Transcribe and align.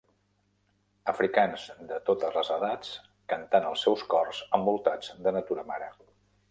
Africans 1.13 1.65
de 1.91 1.99
totes 2.07 2.39
les 2.39 2.51
edats 2.57 2.95
cantant 3.35 3.71
els 3.75 3.87
seus 3.89 4.09
cors 4.17 4.43
envoltats 4.61 5.17
de 5.29 5.37
natura 5.39 5.73
mare. 5.75 5.97